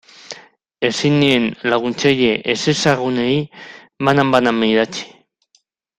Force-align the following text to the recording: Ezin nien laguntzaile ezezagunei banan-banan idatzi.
Ezin 0.87 1.17
nien 1.23 1.43
laguntzaile 1.73 2.31
ezezagunei 2.55 3.37
banan-banan 4.09 4.67
idatzi. 4.73 5.05